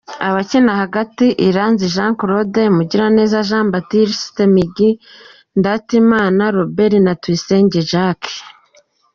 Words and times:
Abakina 0.27 0.71
hagati: 0.81 1.25
Iranzi 1.49 1.85
Jean 1.95 2.11
Claude, 2.19 2.63
Mugiraneza 2.75 3.39
Jean 3.49 3.67
Baptiste 3.73 4.43
“Migi”, 4.55 4.89
Ndatimana 5.59 6.43
Robert 6.57 6.95
na 7.05 7.13
Tuyisenge 7.21 7.79
Jacques. 7.91 8.35